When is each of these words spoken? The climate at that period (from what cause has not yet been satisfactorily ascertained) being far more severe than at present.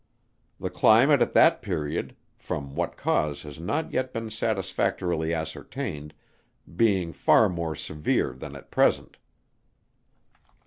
The 0.59 0.71
climate 0.71 1.21
at 1.21 1.33
that 1.33 1.61
period 1.61 2.15
(from 2.35 2.73
what 2.73 2.97
cause 2.97 3.43
has 3.43 3.59
not 3.59 3.93
yet 3.93 4.11
been 4.11 4.31
satisfactorily 4.31 5.31
ascertained) 5.31 6.15
being 6.75 7.13
far 7.13 7.47
more 7.47 7.75
severe 7.75 8.33
than 8.33 8.55
at 8.55 8.71
present. 8.71 9.17